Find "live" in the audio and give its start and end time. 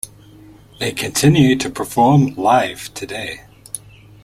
2.33-2.91